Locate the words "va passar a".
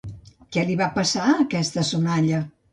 0.79-1.37